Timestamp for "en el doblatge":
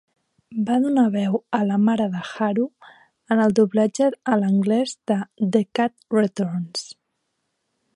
3.35-4.11